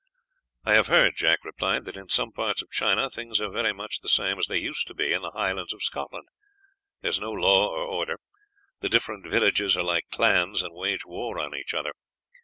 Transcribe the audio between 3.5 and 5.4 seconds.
very much the same as they used to be in the